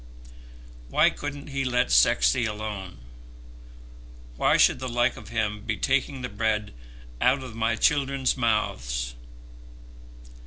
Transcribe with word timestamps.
"Why 0.89 1.11
couldn't 1.11 1.49
he 1.49 1.63
let 1.63 1.91
Sexty 1.91 2.43
alone? 2.47 2.97
Why 4.35 4.57
should 4.57 4.79
the 4.79 4.89
like 4.89 5.15
of 5.15 5.29
him 5.29 5.61
be 5.63 5.77
taking 5.77 6.23
the 6.23 6.27
bread 6.27 6.73
out 7.21 7.43
of 7.43 7.53
my 7.55 7.75
children's 7.75 8.35
mouths? 8.35 9.13